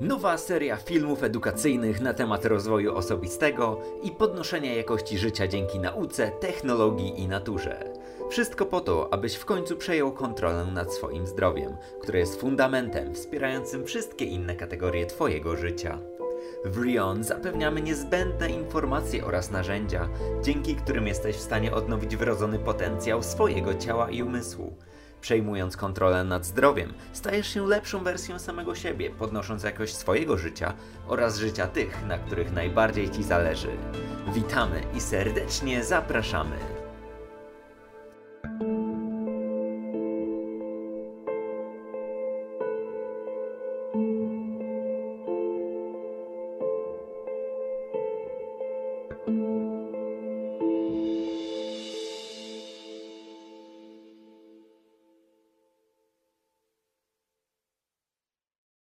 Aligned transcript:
Nowa 0.00 0.38
seria 0.38 0.76
filmów 0.76 1.22
edukacyjnych 1.22 2.00
na 2.00 2.14
temat 2.14 2.44
rozwoju 2.44 2.96
osobistego 2.96 3.80
i 4.02 4.10
podnoszenia 4.10 4.74
jakości 4.74 5.18
życia 5.18 5.46
dzięki 5.48 5.78
nauce, 5.78 6.30
technologii 6.30 7.20
i 7.20 7.28
naturze. 7.28 7.94
Wszystko 8.30 8.66
po 8.66 8.80
to, 8.80 9.12
abyś 9.12 9.34
w 9.34 9.44
końcu 9.44 9.76
przejął 9.76 10.12
kontrolę 10.12 10.64
nad 10.64 10.94
swoim 10.94 11.26
zdrowiem, 11.26 11.76
które 12.02 12.18
jest 12.18 12.40
fundamentem 12.40 13.14
wspierającym 13.14 13.84
wszystkie 13.84 14.24
inne 14.24 14.56
kategorie 14.56 15.06
Twojego 15.06 15.56
życia. 15.56 15.98
W 16.64 16.82
Rion 16.82 17.24
zapewniamy 17.24 17.82
niezbędne 17.82 18.50
informacje 18.50 19.24
oraz 19.24 19.50
narzędzia, 19.50 20.08
dzięki 20.42 20.74
którym 20.74 21.06
jesteś 21.06 21.36
w 21.36 21.40
stanie 21.40 21.74
odnowić 21.74 22.16
wrodzony 22.16 22.58
potencjał 22.58 23.22
swojego 23.22 23.74
ciała 23.74 24.10
i 24.10 24.22
umysłu. 24.22 24.76
Przejmując 25.26 25.76
kontrolę 25.76 26.24
nad 26.24 26.44
zdrowiem, 26.44 26.92
stajesz 27.12 27.54
się 27.54 27.66
lepszą 27.66 28.04
wersją 28.04 28.38
samego 28.38 28.74
siebie, 28.74 29.10
podnosząc 29.10 29.62
jakość 29.62 29.96
swojego 29.96 30.38
życia 30.38 30.74
oraz 31.08 31.38
życia 31.38 31.66
tych, 31.66 32.06
na 32.06 32.18
których 32.18 32.52
najbardziej 32.52 33.10
Ci 33.10 33.22
zależy. 33.22 33.70
Witamy 34.34 34.82
i 34.94 35.00
serdecznie 35.00 35.84
zapraszamy! 35.84 36.56